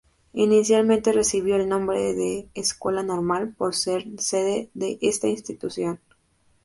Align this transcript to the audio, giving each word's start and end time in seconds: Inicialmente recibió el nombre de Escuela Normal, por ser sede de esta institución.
Inicialmente 0.33 1.11
recibió 1.13 1.57
el 1.57 1.69
nombre 1.69 2.15
de 2.15 2.49
Escuela 2.55 3.03
Normal, 3.03 3.53
por 3.55 3.75
ser 3.75 4.03
sede 4.17 4.71
de 4.73 4.97
esta 4.99 5.27
institución. 5.27 5.99